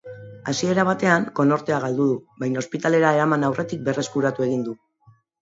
Hasiera 0.51 0.85
batean 0.87 1.27
konortea 1.39 1.81
galdu 1.83 2.07
du, 2.13 2.15
baina 2.45 2.63
ospitalera 2.63 3.13
eraman 3.19 3.47
aurretik 3.51 3.85
berreskuratu 3.91 4.49
egin 4.49 4.67
du. 4.73 4.77